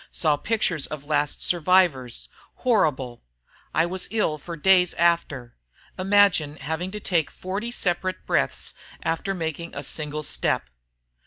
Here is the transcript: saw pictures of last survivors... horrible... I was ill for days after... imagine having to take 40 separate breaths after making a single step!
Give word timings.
saw 0.09 0.35
pictures 0.35 0.87
of 0.87 1.05
last 1.05 1.43
survivors... 1.43 2.27
horrible... 2.65 3.21
I 3.71 3.85
was 3.85 4.07
ill 4.09 4.39
for 4.39 4.57
days 4.57 4.95
after... 4.95 5.53
imagine 5.95 6.55
having 6.55 6.89
to 6.89 6.99
take 6.99 7.29
40 7.29 7.69
separate 7.69 8.25
breaths 8.25 8.73
after 9.03 9.35
making 9.35 9.75
a 9.75 9.83
single 9.83 10.23
step! 10.23 10.71